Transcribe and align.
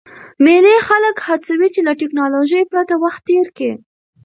مېلې 0.43 0.75
خلک 0.87 1.15
هڅوي، 1.27 1.67
چي 1.75 1.81
له 1.87 1.93
ټکنالوژۍ 2.01 2.63
پرته 2.71 2.93
وخت 3.03 3.21
تېر 3.29 3.47
کي. 3.57 3.71